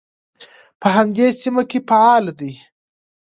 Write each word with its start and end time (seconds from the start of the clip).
په 0.79 0.87
همدې 0.95 1.27
سیمه 1.41 1.63
کې 1.69 1.79
فعال 1.89 2.25
دی. 2.39 2.53